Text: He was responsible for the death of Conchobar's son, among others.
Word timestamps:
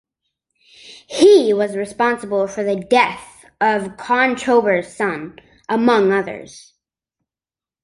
He 1.09 1.53
was 1.53 1.75
responsible 1.77 2.47
for 2.47 2.63
the 2.63 2.77
death 2.77 3.45
of 3.61 3.97
Conchobar's 3.97 4.87
son, 4.95 5.37
among 5.69 6.11
others. 6.11 6.73